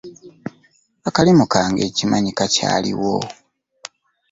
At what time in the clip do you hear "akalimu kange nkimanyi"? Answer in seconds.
1.07-2.31